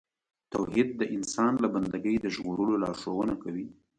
[0.53, 3.67] توحید د انسان له بندګۍ د ژغورلو لارښوونه کوي.